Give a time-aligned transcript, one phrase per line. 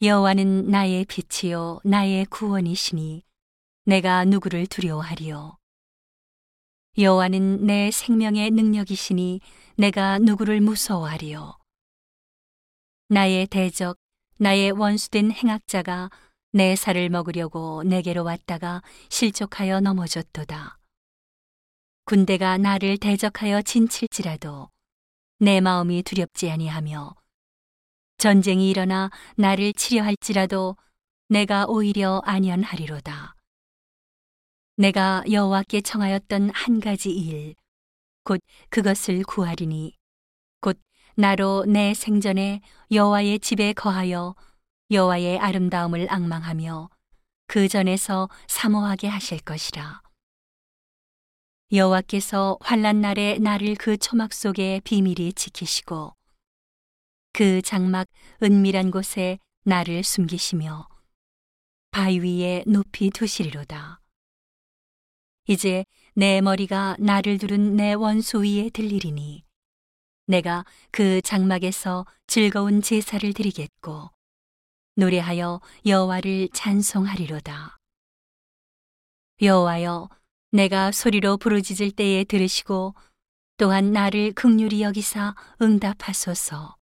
[0.00, 3.24] 여호와는 나의 빛이요 나의 구원이시니
[3.84, 5.58] 내가 누구를 두려워하리요?
[6.96, 9.40] 여호와는 내 생명의 능력이시니
[9.76, 11.58] 내가 누구를 무서워하리요?
[13.08, 13.98] 나의 대적
[14.38, 16.10] 나의 원수된 행악자가
[16.52, 20.78] 내 살을 먹으려고 내게로 왔다가 실족하여 넘어졌도다.
[22.04, 24.70] 군대가 나를 대적하여 진칠지라도
[25.40, 27.16] 내 마음이 두렵지 아니하며
[28.18, 30.76] 전쟁이 일어나 나를 치려 할지라도
[31.28, 33.36] 내가 오히려 안연하리로다.
[34.76, 37.54] 내가 여호와께 청하였던 한 가지 일,
[38.24, 39.94] 곧 그것을 구하리니,
[40.60, 40.80] 곧
[41.14, 42.60] 나로 내 생전에
[42.90, 44.34] 여호와의 집에 거하여
[44.90, 46.90] 여호와의 아름다움을 앙망하며
[47.46, 50.02] 그 전에서 사모하게 하실 것이라.
[51.72, 56.17] 여호와께서 환란 날에 나를 그 초막 속에 비밀히 지키시고
[57.38, 58.08] 그 장막
[58.42, 60.88] 은밀한 곳에 나를 숨기시며
[61.92, 64.00] 바위 위에 높이 두시리로다.
[65.46, 69.44] 이제 내 머리가 나를 두른 내 원수 위에 들리리니
[70.26, 74.10] 내가 그 장막에서 즐거운 제사를 드리겠고
[74.96, 77.76] 노래하여 여호와를 찬송하리로다.
[79.42, 80.08] 여호와여
[80.50, 82.96] 내가 소리로 부르짖을 때에 들으시고
[83.58, 86.77] 또한 나를 극률이 여기사 응답하소서.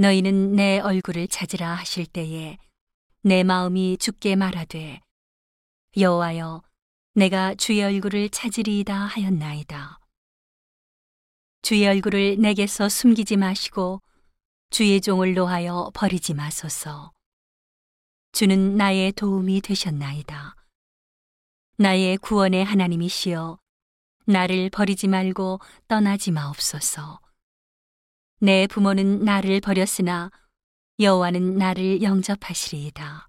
[0.00, 2.56] 너희는 내 얼굴을 찾으라 하실 때에
[3.20, 4.98] 내 마음이 죽게 말하되
[5.94, 6.62] 여호와여
[7.16, 9.98] 내가 주의 얼굴을 찾으리이다 하였나이다.
[11.60, 14.00] 주의 얼굴을 내게서 숨기지 마시고
[14.70, 17.12] 주의 종을 노하여 버리지 마소서.
[18.32, 20.54] 주는 나의 도움이 되셨나이다.
[21.76, 23.58] 나의 구원의 하나님이시여
[24.24, 27.20] 나를 버리지 말고 떠나지 마옵소서.
[28.42, 30.30] 내 부모는 나를 버렸으나
[30.98, 33.28] 여호와는 나를 영접하시리이다.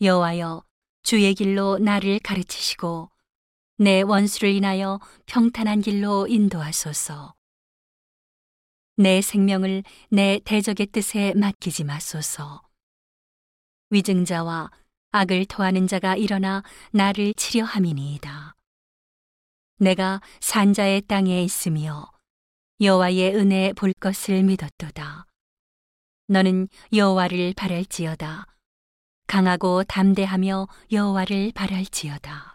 [0.00, 0.64] 여호와여
[1.02, 3.10] 주의 길로 나를 가르치시고
[3.76, 7.34] 내 원수를 인하여 평탄한 길로 인도하소서.
[8.96, 12.62] 내 생명을 내 대적의 뜻에 맡기지 마소서.
[13.90, 14.70] 위증자와
[15.10, 16.62] 악을 토하는 자가 일어나
[16.92, 18.54] 나를 치려 함이니이다.
[19.76, 22.13] 내가 산자의 땅에 있으며
[22.80, 25.26] 여호와의 은혜 볼 것을 믿었도다.
[26.26, 28.46] 너는 여호와를 바랄지어다.
[29.26, 32.53] 강하고 담대하며 여호와를 바랄지어다.